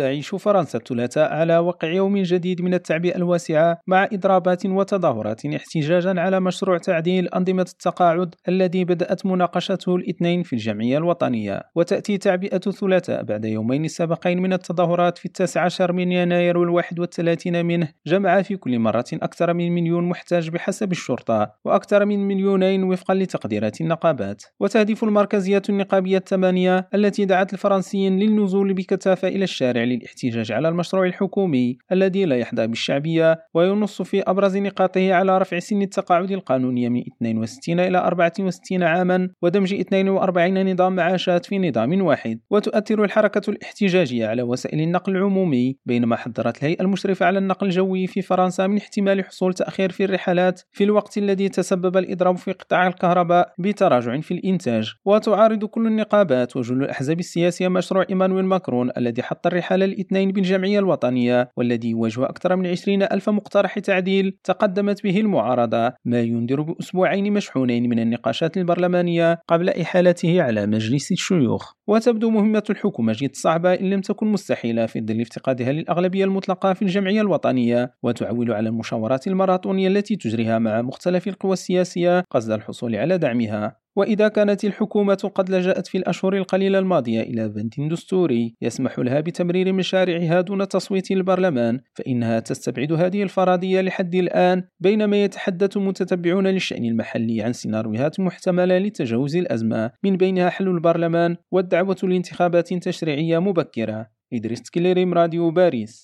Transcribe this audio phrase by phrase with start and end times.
[0.00, 6.40] تعيش فرنسا الثلاثاء على وقع يوم جديد من التعبئة الواسعة مع إضرابات وتظاهرات احتجاجا على
[6.40, 11.62] مشروع تعديل أنظمة التقاعد الذي بدأت مناقشته الاثنين في الجمعية الوطنية.
[11.74, 17.66] وتأتي تعبئة الثلاثاء بعد يومين سابقين من التظاهرات في التاسع عشر من يناير والواحد والثلاثين
[17.66, 17.88] منه.
[18.06, 23.80] جمع في كل مرة أكثر من مليون محتاج بحسب الشرطة وأكثر من مليونين وفقا لتقديرات
[23.80, 24.42] النقابات.
[24.60, 31.78] وتهدف المركزية النقابية الثمانية التي دعت الفرنسيين للنزول بكثافة إلى الشارع للاحتجاج على المشروع الحكومي
[31.92, 37.80] الذي لا يحظى بالشعبية وينص في أبرز نقاطه على رفع سن التقاعد القانوني من 62
[37.80, 44.80] إلى 64 عاما ودمج 42 نظام معاشات في نظام واحد وتؤثر الحركة الاحتجاجية على وسائل
[44.80, 49.92] النقل العمومي بينما حذرت الهيئة المشرفة على النقل الجوي في فرنسا من احتمال حصول تأخير
[49.92, 55.86] في الرحلات في الوقت الذي تسبب الإضراب في قطاع الكهرباء بتراجع في الإنتاج وتعارض كل
[55.86, 59.46] النقابات وجل الأحزاب السياسية مشروع إيمانويل ماكرون الذي حط
[59.82, 65.92] الرحال الاثنين بالجمعية الوطنية والذي يواجه أكثر من 20 ألف مقترح تعديل تقدمت به المعارضة.
[66.04, 71.72] ما ينذر بأسبوعين مشحونين من النقاشات البرلمانية قبل إحالته على مجلس الشيوخ.
[71.90, 76.82] وتبدو مهمة الحكومة جد صعبة إن لم تكن مستحيلة في ظل افتقادها للأغلبية المطلقة في
[76.82, 83.18] الجمعية الوطنية وتعول على المشاورات الماراثونية التي تجريها مع مختلف القوى السياسية قصد الحصول على
[83.18, 83.80] دعمها.
[83.96, 89.72] وإذا كانت الحكومة قد لجأت في الأشهر القليلة الماضية إلى بند دستوري يسمح لها بتمرير
[89.72, 97.42] مشاريعها دون تصويت البرلمان فإنها تستبعد هذه الفرضية لحد الآن بينما يتحدث متتبعون للشأن المحلي
[97.42, 99.90] عن سيناريوهات محتملة لتجاوز الأزمة.
[100.04, 101.36] من بينها حل البرلمان
[101.88, 104.06] والدعوة لانتخابات تشريعية مبكرة.
[104.32, 105.98] إدريس كليريم راديو باريس.